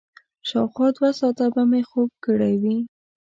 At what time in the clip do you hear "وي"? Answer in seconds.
2.63-2.77